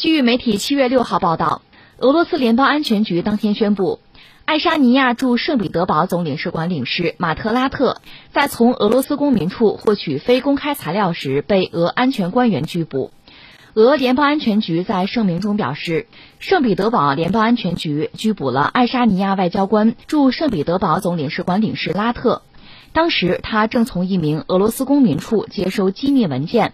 [0.00, 1.60] 据媒体七月六号报道，
[1.98, 4.00] 俄罗斯联邦安全局当天宣布，
[4.46, 8.00] 爱沙尼亚驻圣彼得堡总领事馆领事马特拉特
[8.32, 13.12] 在从俄罗斯公民处获取非公开材料时被俄安全官员拘捕。
[13.74, 16.06] 俄联邦安全局在声明中表示，
[16.38, 22.40] 圣彼得堡联邦安全局拘捕了爱沙尼亚外交官驻圣彼得堡总领事馆领事拉特，
[22.94, 26.72] 当时他正从一名俄罗斯公民处接收机密文件。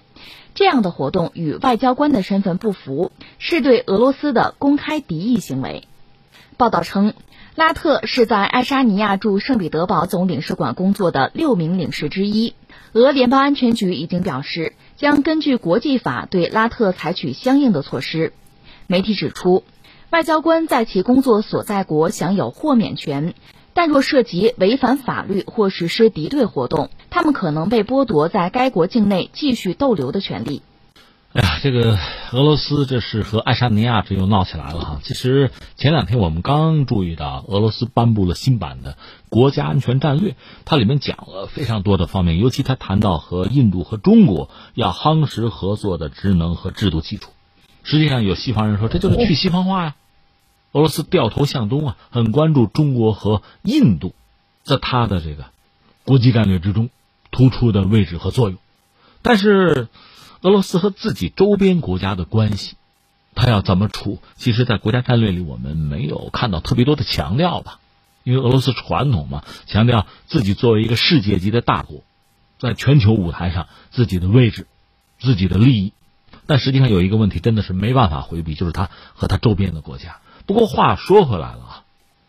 [0.57, 5.85] 这样的活动与外交官的身份不符，是对俄罗斯的公开敌意行为。
[6.57, 7.15] 报道称，
[7.55, 12.55] 拉特是在爱沙尼亚驻圣彼得堡总领事馆工作的六名领事之一。
[12.93, 14.73] 俄联邦安全局已经表示。
[14.97, 18.33] 将根据国际法对拉特采取相应的措施。
[18.87, 19.63] 媒体指出，
[20.09, 23.35] 外交官在其工作所在国享有豁免权，
[23.77, 30.63] 但若涉及违反法律或实施敌对活动，他们可能被剥夺在该国境内继续逗留的权利。
[31.35, 31.99] 哎呀，这个
[32.33, 35.01] 俄罗斯这是和爱沙尼亚这又闹起来了哈。
[35.03, 38.97] 其实前两天我们刚注意到，俄罗斯颁布了新版的
[39.29, 47.31] 国家安全战略，它里面讲了非常多的方面，尤其他谈到和印度和中国要夯实合作的职能和制度基础。
[47.83, 49.95] 实际上，有西方人说这就是去西方化呀。
[50.73, 54.15] 俄罗斯掉头向东啊，很关注中国和印度
[54.63, 55.47] 在他的这个
[56.05, 56.91] 国际战略之中
[57.31, 58.59] 突出的位置和作用，
[59.23, 59.89] 但是。
[60.43, 62.77] 俄罗斯和自己周边国家的关系，
[63.35, 64.21] 他要怎么处？
[64.37, 67.81] 其实，在国家战略里，我们没有看到特别多的强调吧。
[68.23, 72.05] 因为俄罗斯传统嘛，强调自己作为一个世界级的大国，
[72.59, 74.69] 在全球舞台上自己的位置、
[75.19, 75.95] 自己的利益。
[76.47, 80.19] 但实际上有一个问题，真的是没办法回避，就是他和他周边的国家。
[80.47, 81.83] 不过话说回来了啊。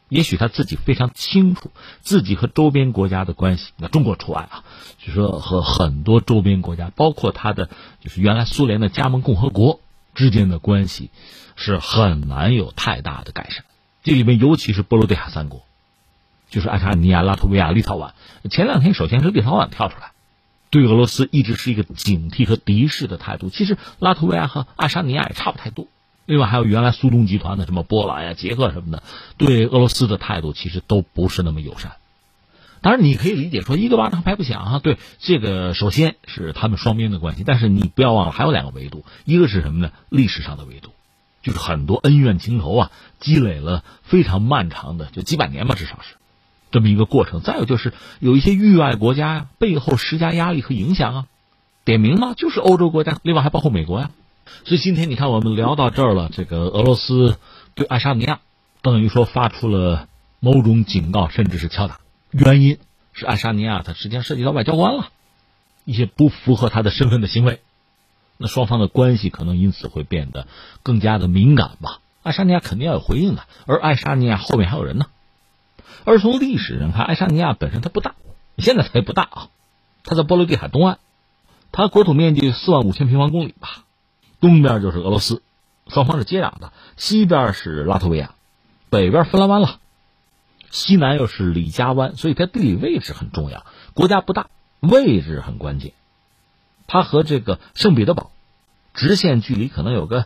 [0.10, 4.64] 也许他自己非常清楚自己和周边国家的关系，那中国除外啊，
[5.00, 9.82] 就说和很多周边国家，包括他的就是原来苏联的加盟共和国
[10.16, 11.10] 之间的关系，
[11.58, 13.66] 是很难有太大的改善。
[14.02, 15.66] 这里面尤其是波罗的海三国，
[16.50, 18.12] 就是爱沙尼亚、拉脱维亚、立陶宛。
[18.50, 20.14] 前两天首先是立陶宛跳出来，
[20.70, 23.50] 对俄罗斯一直是一个警惕和敌视的态度。
[23.50, 25.88] 其实拉脱维亚和爱沙尼亚也差不太多。
[26.28, 29.02] 另外还有原来苏东集团的什么波兰呀、捷克什么的，
[29.38, 31.94] 对俄罗斯的态度其实都不是那么友善。
[32.82, 34.80] 当然，你可以理解说一个巴掌拍不响啊。
[34.80, 39.92] 对这个，首先是他们双边的关系，但是你不要忘了还有两个维度，一个是什么呢？
[40.10, 40.92] 历史上的维度，
[41.42, 46.16] 就是很多恩怨情仇啊，积累了非常漫长的，就几百年吧，至少是
[46.72, 47.42] 这么一个过程。
[47.42, 51.26] 再有就是有一些域外国家呀，背后施加压力和影响啊，
[51.84, 54.12] 点名嘛，就是欧洲国家，另外还包括美国呀。
[54.66, 56.30] 所以今天你看，我们聊到这儿了。
[56.32, 57.38] 这个俄罗斯
[57.76, 58.40] 对爱沙尼亚
[58.82, 60.08] 等于说发出了
[60.40, 62.00] 某种警告，甚至是敲打。
[62.32, 62.80] 原因
[63.14, 65.10] 是爱沙尼亚它实际上涉及到外交官了，
[65.86, 67.62] 一些不符合他的身份的行为，
[68.38, 70.48] 那双方的关系可能因此会变得
[70.84, 72.00] 更加的敏感吧。
[72.24, 75.06] 爱沙尼亚肯定要有回应的，而爱沙尼亚后面还有人呢。
[76.04, 78.16] 而从历史上看，爱沙尼亚本身它不大，
[78.58, 79.50] 现在它也不大啊，
[80.04, 81.00] 它在波罗的海东岸，
[81.72, 83.86] 它国土面积四万五千平方公里吧。
[84.40, 85.42] 东边就是俄罗斯，
[85.88, 88.36] 双方是接壤的；西边是拉脱维亚，
[88.90, 89.80] 北边芬兰湾了，
[90.70, 93.66] 西南又是里加湾，所以它地理位置很重要。
[93.94, 94.48] 国家不大，
[94.80, 95.94] 位置很关键。
[96.86, 98.32] 它和这个圣彼得堡
[98.94, 100.26] 直线距离可能有个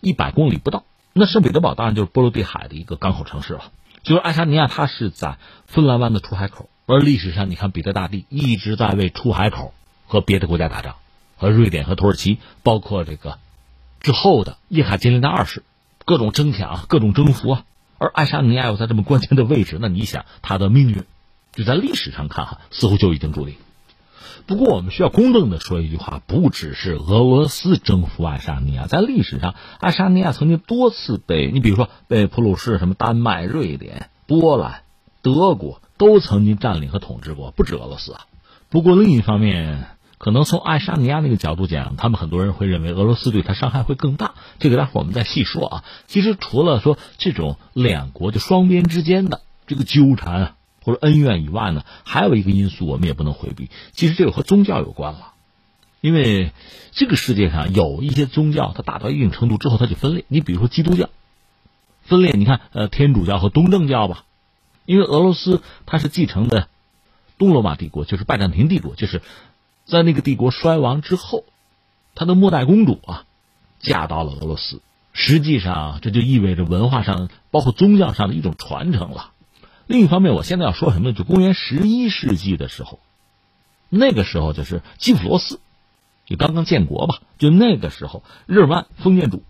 [0.00, 0.84] 一百公里不到。
[1.12, 3.72] 那圣彼得堡当然就是波罗的海的一个港口城市了。
[4.02, 9.74] 就是爱沙尼亚，它是在芬兰湾的出海口，而历史上你看彼得大帝一直在为出海口
[10.06, 10.96] 和别的国家打仗。
[11.38, 13.38] 和瑞典和土耳其，包括这个
[14.00, 15.62] 之后的叶卡捷琳娜二世，
[16.04, 17.64] 各种争抢，各种征服啊。
[17.96, 21.04] 而爱沙尼亚又在这么关键的位置，那你想，他的命运
[21.52, 23.56] 就在历史上看哈，似乎就已经注定。
[24.46, 34.82] 不过我们需要公正的说一句话，不只是俄罗斯征服爱沙尼亚，在历史上，爱沙尼亚曾经多次被你比如说被普鲁士、什么丹麦、瑞典、波兰、
[35.22, 38.26] 德国都曾经占领和统治过，不止俄罗斯啊。
[38.70, 39.88] 不过另一方面。
[40.18, 44.34] 可能从爱沙尼亚那个角度讲，他们很多人会认为俄罗斯对他伤害会更大。
[44.58, 45.84] 这个待会儿我们再细说啊。
[46.08, 53.70] 其实除了说这种两国就双边之间的这个纠缠或者恩怨以外呢，还有一个因素我们也不能回避。
[53.92, 55.34] 其实这个和宗教有关了，
[56.00, 56.52] 因为
[56.90, 60.24] 这个世界上有一些宗教，它达到一定程度之后，它就分裂。
[60.26, 61.10] 你比如说基督教
[62.02, 64.24] 分裂，你看呃天主教和东正教吧，
[64.84, 66.66] 因为俄罗斯它是继承的
[67.38, 69.22] 东罗马帝国，就是拜占庭帝国，就是。
[69.88, 71.44] 在那个帝国衰亡之后，
[72.14, 73.24] 他的末代公主啊，
[73.80, 74.82] 嫁到了俄罗斯。
[75.14, 79.32] 实际上，这就意味着文化上，包括宗教上的一种传承了。
[79.86, 81.14] 另一方面，我现在要说什么呢？
[81.14, 83.00] 就公元十一世纪的时候，
[83.88, 85.58] 那个时候就是基辅罗斯，
[86.26, 87.20] 就刚刚建国吧。
[87.38, 89.42] 就那个时候，日耳曼封建主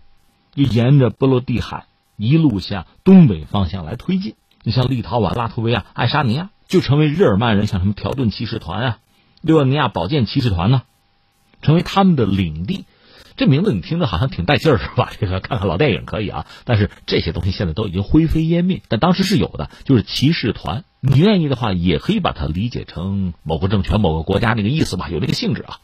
[0.55, 4.35] 就沿着波罗的海一路向东北方向来推进。
[4.63, 8.99] 你像立陶宛、拉脱维亚、爱沙尼亚，就成为日耳曼人像什么条顿骑士团啊、
[9.41, 10.83] 六亚尼亚宝剑骑士团呢，
[11.61, 12.85] 成为他们的领地。
[13.37, 15.11] 这名字你听着好像挺带劲儿是吧？
[15.17, 18.81] 这个看看老电影可以啊，但是这些东西现在都已经灰飞烟灭。
[18.89, 20.83] 但当时是有的，就是骑士团。
[20.99, 25.79] 你愿意的话，也可以把它理解成某个政权、某个国家那个意思吧，有那个性质啊。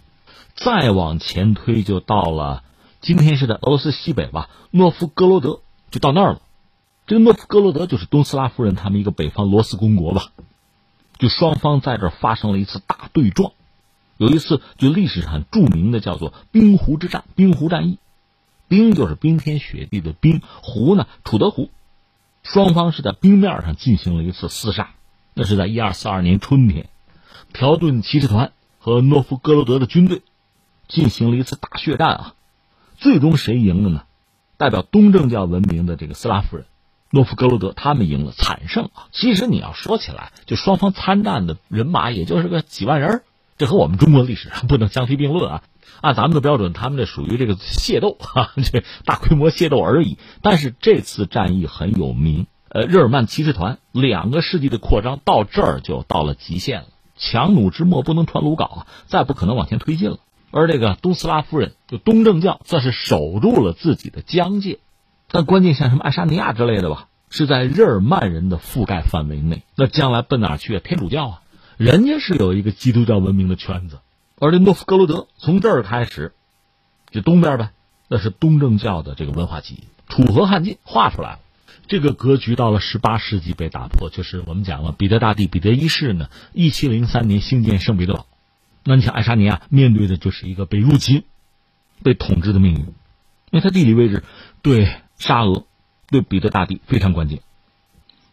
[0.54, 2.64] 再往前推，就到了
[3.00, 5.62] 今天是在俄罗斯西北吧，诺夫哥罗德
[5.92, 6.42] 就到那儿了。
[7.08, 10.32] 这个诺夫哥罗德就是东斯拉夫人他们一个北方罗斯公国吧，
[11.18, 13.54] 就双方在这儿发生了一次大对撞。
[14.18, 18.00] 有一次，就历史上著名的叫做冰湖之战，冰湖战役，
[18.68, 21.70] 冰就是冰天雪地的冰，湖呢，楚德湖，
[22.44, 24.92] 双方是在冰面上进行了一次厮杀。
[25.34, 26.88] 那是在一二四二年春天，
[27.52, 30.22] 条顿骑士团和诺夫哥罗德的军队
[30.88, 32.36] 进行了一次大血战啊。
[32.96, 34.04] 最终谁赢了呢？
[34.56, 36.66] 代表东正教文明的这个斯拉夫人，
[37.12, 39.08] 诺夫哥罗德他们赢了，惨胜啊。
[39.12, 43.24] 其实你要说起来，就双方参战的人马也就是个几万人。
[43.58, 45.64] 这和我们中国历史上不能相提并论啊！
[46.02, 50.18] 按咱们的标准，他们这属于这个械斗啊，这大规模械斗而已。
[50.42, 56.88] 但是这次战役很有名，呃，日耳曼骑士团两个世纪的扩张到这儿就到了极限了。
[57.16, 60.18] 强弩之末不能传鲁缟啊，再不可能往前推进了。
[60.52, 64.80] 而这个东斯拉夫人就东正教算是守住了自己的疆界，
[65.30, 69.64] 但关键像什么爱沙尼亚之类的吧，是在日耳曼人的覆盖范围内。
[69.76, 70.80] 那将来奔哪去？
[70.80, 71.42] 天主教啊！
[71.78, 74.00] 人家是有一个基督教文明的圈子，
[74.40, 76.32] 而这诺夫哥罗德从这儿开始，
[77.12, 77.72] 就东边呗，
[78.08, 79.82] 那是东正教的这个文化基因。
[80.08, 81.40] 楚河汉界画出来了，
[81.88, 88.26] 这个格局到了十八世纪被打破，就是我们讲了，彼得大帝彼得一世呢，一七零三年兴建圣彼得堡，
[88.86, 91.24] 那你想爱沙尼亚面对的就是一个被入侵、
[92.04, 92.94] 被统治的命运，因
[93.52, 94.24] 为它地理位置
[94.62, 95.66] 对沙俄、
[96.08, 97.42] 对彼得大帝非常关键，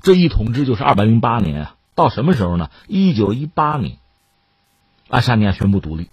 [0.02, 1.76] 这一统治就是二百零八年啊。
[1.94, 2.70] 到什么时候呢？
[2.88, 3.99] 一九一八年，
[5.08, 6.08] 爱沙尼亚宣布独立，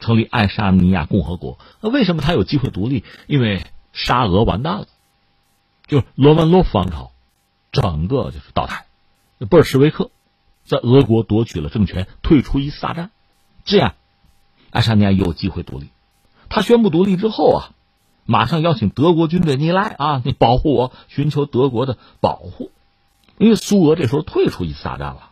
[0.00, 1.58] 成立爱沙尼亚共和国。
[1.82, 3.04] 那为什么他有机会独立？
[3.26, 3.62] 因为
[3.92, 4.86] 沙俄完蛋了，
[5.86, 7.12] 就是罗曼诺夫王朝，
[7.72, 8.86] 整个就是倒台。
[9.50, 10.10] 布尔什维克
[10.64, 13.10] 在俄国夺取了政权，退出一次大战，
[13.64, 13.94] 这样
[14.70, 15.90] 爱沙尼亚有机会独立。
[16.48, 17.70] 他宣布独立之后啊，
[18.30, 22.70] 马上邀请德国军队，你来啊，你保护我，寻求德国的保护。
[23.38, 25.30] 因为苏俄这时候退出一次大战了，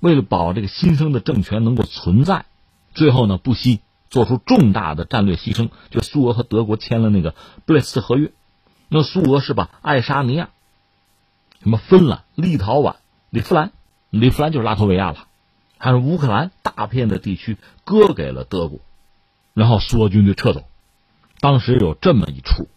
[0.00, 2.46] 为了保这个新生的政权能够存在，
[2.94, 7.34] 最后呢不惜做出重大的战略牺牲，就苏俄和德国签了那个
[7.66, 8.32] 布列斯特合约。
[8.88, 10.48] 那苏俄是把爱沙尼亚、
[11.62, 12.94] 什么芬兰、立陶宛、
[13.28, 13.72] 里夫兰、
[14.08, 15.26] 里夫兰就是拉脱维亚了，
[15.76, 18.80] 还有乌克兰大片的地区割给了德国，
[19.52, 20.64] 然后苏俄军队撤走。
[21.42, 22.68] 当时有这么一出，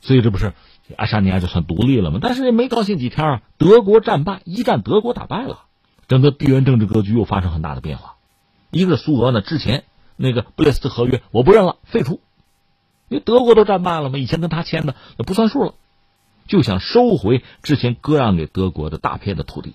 [0.00, 0.52] 所以这不是。
[0.96, 2.18] 爱沙尼亚就算独立了嘛？
[2.20, 5.60] 但是也没高兴几天啊，德国战败，一战德国打败了，
[6.08, 8.16] 整个地缘政治格局又发生很大的变化。
[8.72, 9.84] 一个苏俄呢，之前
[10.16, 12.20] 那个布列斯特合约我不认了，废除，
[13.08, 15.74] 因为德国都战败了嘛，以前跟他签的那不算数了，
[16.48, 19.74] 就想收回之前割让给德国的大片的土地。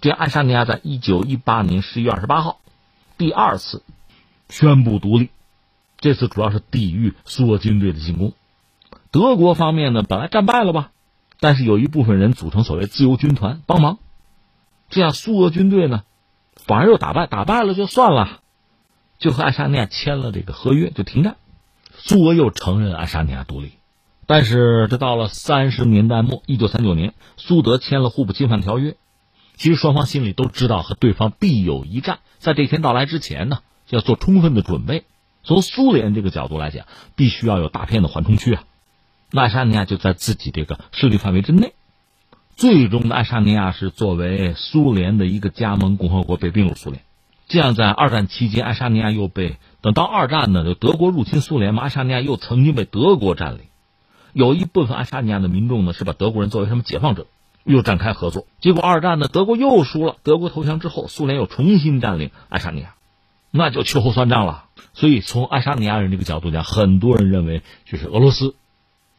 [0.00, 2.58] 这爱沙尼亚在一九一八年十一月二十八号，
[3.16, 3.84] 第二次
[4.48, 5.30] 宣布独立，
[6.04, 8.34] 这次主要是抵御苏俄军队的进攻。
[9.10, 10.90] 德国方面呢，本来战败了吧，
[11.40, 13.98] 但是有一部分人组成所谓自由军团帮忙，
[14.90, 16.02] 这样苏俄军队呢，
[16.56, 18.40] 反而又打败，打败了就算了，
[19.18, 21.36] 就和爱沙尼亚签了这个合约，就停战。
[21.96, 23.72] 苏俄又承认爱沙尼亚独立，
[24.26, 28.94] 但是这到了三十年代末，一九三九年，苏德签了互不侵犯条约。
[29.56, 35.04] 其实双方心里都知道和对方必有一战，在这天到来之前呢，要做充分的准备。
[35.44, 38.64] 从苏联这个角度来讲，必须要有大片的缓冲区啊。
[39.30, 41.74] 那爱沙尼亚就在自己这个势力范围之内，
[42.56, 47.02] 最终的爱沙尼亚是作为苏联的一个加盟共和国被并入苏联。
[47.46, 53.60] 这样，在二战期间，爱沙尼亚又被等到二战呢，就德国入侵苏联嘛，爱沙尼亚又曾经被德国占领。
[54.32, 57.26] 有一部分爱沙尼亚的民众呢，是把德国人作为什么解放者，
[57.64, 58.46] 又展开合作。
[58.60, 62.93] 结果二战呢，德国又输了，德国投降之后，苏联又重新占领爱沙尼亚，
[63.56, 64.64] 那就秋后算账了。
[64.94, 68.56] 所以，从爱沙尼亚人这个角度讲，很多人认为就是俄罗斯。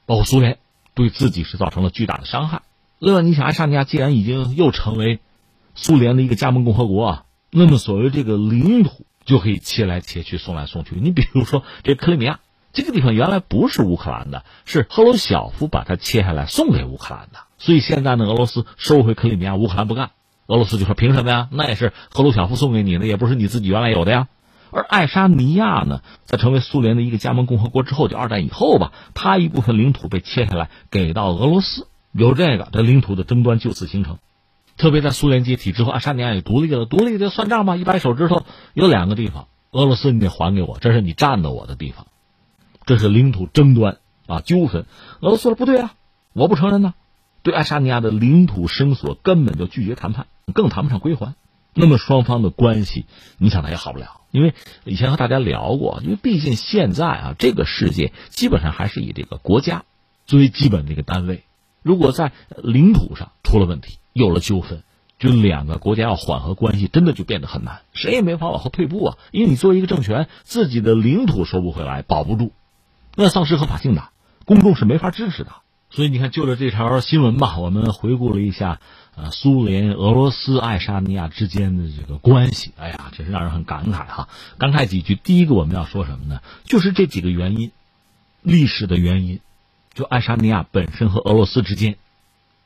[0.08, 0.60] 包括苏联
[0.94, 2.62] 对自己是造成了巨大的伤害。
[3.00, 5.20] 另外，你想，爱沙尼亚既然已经又成为
[5.74, 10.96] 苏联的一个加盟共和国啊，那么所谓这个领土就可以切来切去、送来送去。
[11.02, 12.40] 你比如说，这克里米亚
[12.72, 17.40] 这个地方原来不是乌克兰的，是赫鲁晓夫把它切下来送给乌克兰的。
[17.58, 20.12] 所以现在呢，俄罗斯收回克里米亚，乌克兰不干，
[20.48, 21.48] 俄罗斯就说凭什么呀？
[21.52, 24.28] 那也是赫鲁晓夫送给你的，也不是你自己原来有的呀。
[24.72, 34.18] 而爱沙尼亚呢，在成为苏联的一个加盟共和国之后，就二战以后吧，它一部分领土被切下来给到俄罗斯，有这个，这领土的争端就此形成。
[34.78, 42.08] 特别在苏联解体之后，爱沙尼亚也独立了，独立就算账吧，一掰手指头，有两个地方，俄罗斯你得还给我，这是你占的我的地方，
[42.86, 44.86] 这是领土争端啊纠纷。
[45.22, 45.94] 俄罗斯说不对啊，
[46.34, 46.94] 我不承认呢，
[47.46, 51.36] 对爱沙尼亚的领土声索根本就拒绝谈判，更谈不上归还。
[51.76, 53.06] 那么双方的关系，
[53.38, 59.86] 你想它也好不了，因为以前和大家聊过，因为毕竟现在啊，这个世界基本上还是以这个国家
[60.26, 61.44] 作为基本的一个单位，
[61.84, 64.00] 如果在领土上出了问题。
[64.18, 64.82] 有了纠纷，
[65.20, 69.18] 就两个国家要缓和关系，真的就变得很难，谁也没法往后退步啊！
[69.34, 72.54] 因为你作为一个政权，自己的领土收不回来，保不住，
[73.16, 74.08] 那丧失合法性的，
[74.46, 75.52] 公众是没法支持的。
[75.96, 78.82] 所以你看，就着这条新闻吧，我们回顾了一下，
[79.16, 84.28] 呃，苏联、俄罗斯、爱沙尼亚之间的这个关系，哎呀，真是让人很感慨哈！
[84.58, 86.42] 感慨几句，第一个我们要说什么呢？
[86.66, 87.72] 就是这几个原因，
[88.42, 89.40] 历史的原因，
[89.94, 91.96] 就爱沙尼亚本身和俄罗斯之间。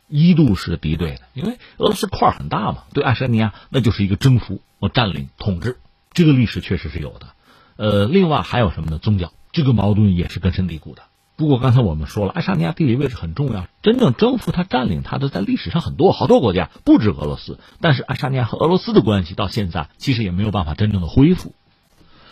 [0.08, 4.60] 一度是敌对的，因为俄罗斯块很大嘛，对爱沙尼亚那就是一个征服、
[4.92, 5.78] 占领、统治，
[6.14, 7.28] 这个历史确实是有的。
[7.76, 8.98] 呃，另外还有什么呢？
[8.98, 11.04] 宗教这个矛盾也是根深蒂固的。
[11.40, 17.60] 不过刚才我们说了，爱沙尼亚地理位置很重要，真正征服它、占领它的在历史上很多好多国家，不止俄罗斯。
[17.80, 21.54] 但是爱沙尼亚和俄罗斯的关系到现在其实也没有办法真正的恢复，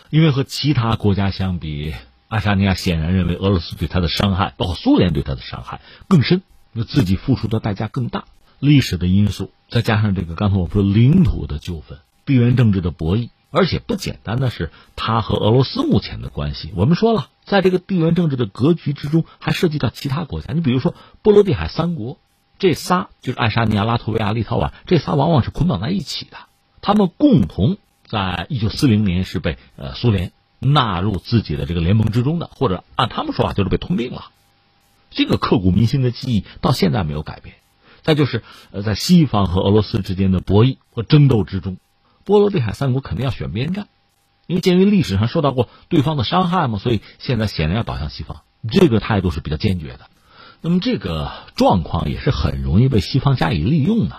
[0.09, 1.93] 因为和其他国家相比，
[2.27, 6.41] 爱沙尼亚显然认为俄罗斯对他的伤害，包括苏联对他的伤害更深。
[6.73, 8.25] 那自己付出的代价更大，
[8.59, 16.72] 历史的因素，再加上这个刚才我说领土的纠纷、地缘政治的博弈，而且不简单的是他和俄罗斯目前的关系。
[16.75, 20.54] 我们说了，在这个地缘政治的格局之中，还涉及到其他国家。
[20.54, 22.18] 你比如说波罗的海三国，
[22.60, 26.38] 这仨就是爱沙尼亚、拉脱维亚、立陶宛，这仨往往是捆绑在一起的。
[26.82, 34.32] 他们共同在一九四零年是被呃苏联纳入自己的这个联盟之中的，或者按他们说法就是被吞并了。
[35.10, 37.56] 这个刻骨铭心的记忆到现在没有改变。
[38.04, 41.77] 再就是，呃，在西方和俄罗斯之间的博弈和争斗之中，
[42.27, 43.88] 波罗的海三国肯定要选边站，
[44.48, 48.41] 因为鉴于历史上受到过对方的伤害嘛，所以现在显然要倒向西方。
[48.69, 50.01] 这个态度是比较坚决的。
[50.60, 54.17] 那么这个状况也是很容易被西方加以利用的。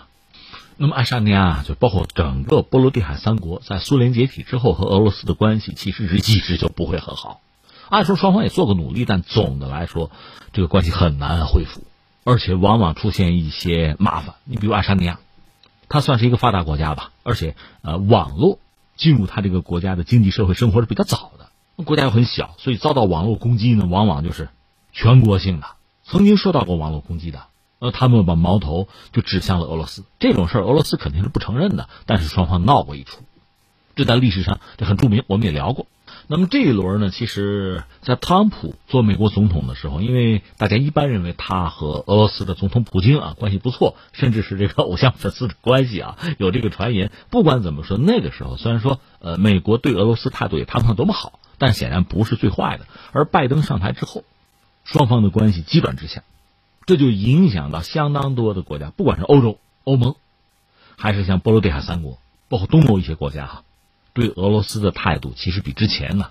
[0.79, 7.43] 那么爱沙尼亚就包括整个波罗的海三国，在苏联解体之后和俄罗斯的关系其实是一直就不会很好。
[7.91, 10.11] 按说双方也做过努力，但总的来说，
[10.55, 11.83] 这个关系很难恢复，
[12.25, 14.37] 而且往往出现一些麻烦。
[14.45, 15.21] 你比如爱沙尼亚，
[15.89, 18.59] 它算是一个发达国家吧，而且呃，网络
[18.97, 24.49] 进入它这个国家的经济社会生活是比较早的，国家又很小，所以遭到网络攻击呢，往往就是
[24.93, 25.67] 全国性的。
[26.05, 27.47] 曾经受到过网络攻击的，
[27.79, 30.05] 呃，他们把矛头就指向了俄罗斯。
[30.19, 33.23] 这种事儿，俄罗斯肯定是不承认的，但是双方闹过一出，
[33.95, 35.87] 这在历史上这很著名，我们也聊过。
[36.31, 47.11] 那么这一轮呢，其实，在特朗普做美国总统的时候，因为大家一般认为他和俄罗斯的总统普京啊关系不错，甚至是这个偶像粉丝的关系啊，有这个传言。
[47.31, 52.85] 不管怎么说，那个时候虽然说呃美国对俄罗斯态度也谈不上多么好，但显然不是最坏的。
[53.13, 54.23] 而拜登上台之后，
[54.85, 56.25] 双方的关系急转直下，
[56.85, 60.15] 这就影响到相当多的国家，不管是欧洲、欧盟，
[60.99, 62.19] 还是像波罗的海三国，
[62.51, 63.63] 包括东欧一些国家哈。
[64.19, 66.31] 对俄罗斯的态度其实比之前呢，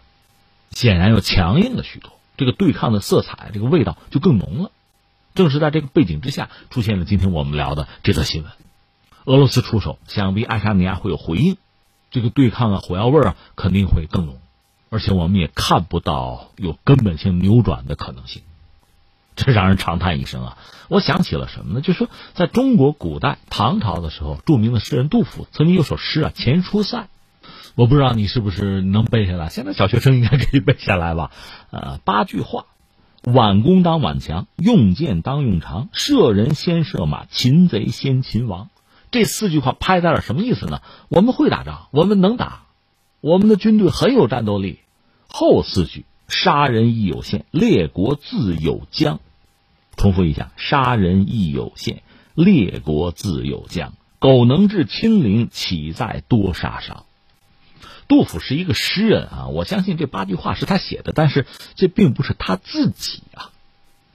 [0.72, 2.12] 显然要强硬了许多。
[2.36, 4.72] 这个对抗的色彩，这个味道就更浓了。
[5.36, 8.52] 正是在这个背景之下，出现了今天我们聊的这则新闻。
[9.24, 11.56] 俄罗斯出手，想必爱沙尼亚会有回应。
[12.12, 14.38] 这个对抗啊，火药味啊，肯定会更浓。
[14.90, 18.42] 而且我们也看不到有根本性扭转的可能性，
[19.36, 20.58] 这让人长叹一声啊！
[20.90, 21.82] 我想起了什么呢？
[21.82, 26.98] 就是说，在中国古代唐朝的时候，著名的诗人杜甫曾经有首诗啊，《前出塞》。
[27.78, 31.30] 我不知道你是不是能背下来，现在小学生应该可以背下来吧？
[31.70, 32.66] 呃，八句话：
[33.24, 38.70] 挽弓当挽强，用箭当用长，射人先射马，擒贼先擒王。
[39.12, 40.82] 这四句话拍在了什么意思呢？
[41.08, 42.64] 我们会打仗，我们能打，
[43.22, 44.80] 我们的军队很有战斗力。
[45.28, 49.20] 后四句：杀人亦有限，列国自有疆。
[49.98, 52.02] 重复一下：杀人亦有限，
[52.34, 53.94] 列国自有疆。
[54.18, 57.04] 苟能治亲邻，岂在多杀伤？
[58.08, 61.46] 杜甫是一个诗人啊，我相信这八句话是他写的，但是
[61.76, 63.52] 这并不是他自己啊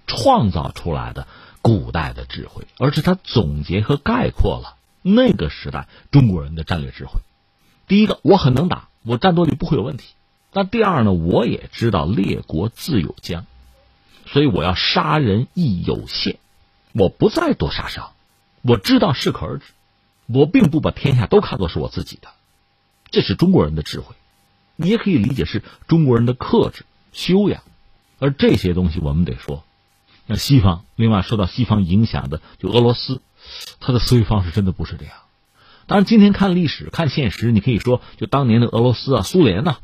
[0.07, 1.27] 创造出来的
[1.61, 7.21] 古代的智慧，而是他总结和概括了那个时代中国人的战略智慧。
[7.87, 10.15] 第一个，我很能打，我战斗力不会有问题；
[10.53, 13.45] 那第二呢，我也知道列国自有疆，
[14.27, 16.37] 所以我要杀人亦有限，
[16.93, 18.13] 我不再多杀伤，
[18.63, 19.67] 我知道适可而止，
[20.27, 22.29] 我并不把天下都看作是我自己的。
[23.13, 24.17] 这是中国人的智慧，
[24.75, 27.63] 你也可以理解是中国人的克制、修养。
[28.19, 29.65] 而这些东西，我们得说，
[30.27, 33.21] 那西方，另外受到西方影响的，就俄罗斯，
[33.81, 35.15] 他的思维方式真的不是这样。
[35.87, 39.79] 当然，今天看历史、看现实，你可以说，就当年的俄罗斯啊、苏联呐，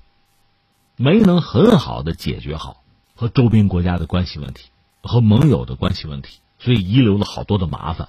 [0.96, 2.82] 没能很好的解决好
[3.14, 4.68] 和周边国家的关系问题
[5.02, 8.08] 和盟友的关系问题，所以遗留了好多的麻烦。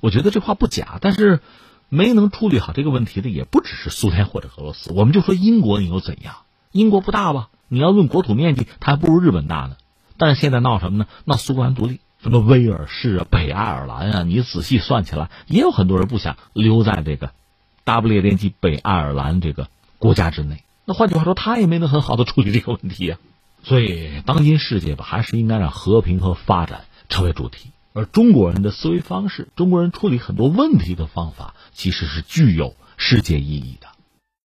[0.00, 1.40] 我觉得这话不假，但是
[1.88, 4.92] 没能处理好这个问题的也不只是苏联或者俄罗斯。
[4.92, 6.36] 我们就说英国，你又怎样？
[6.72, 7.48] 英国不大吧？
[7.68, 9.76] 你要论国土面积，它还不如日本大呢。
[10.16, 11.06] 但是现在闹什么呢？
[11.24, 17.30] 闹苏格兰独立，什么威尔士啊、北爱尔兰啊，你仔细算起来，也有很多人不想留在这个
[17.84, 19.68] 大不列颠及北爱尔兰这个
[19.98, 20.62] 国家之内。
[20.84, 23.18] 那换句话说，他也没能很好的处理这个问题啊。
[23.62, 27.70] 所以，当今世界吧，还是应该让和平和发展成为主题。
[27.92, 33.88] 而中国人的思维方式，中国人处理很多问题的方法，其实是具有世界意义的。